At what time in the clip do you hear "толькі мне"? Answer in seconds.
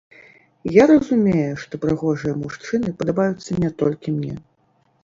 3.85-4.35